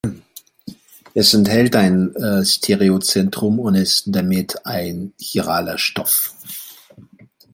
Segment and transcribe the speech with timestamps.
[1.13, 6.33] Es enthält ein Stereozentrum und ist damit ein chiraler Stoff.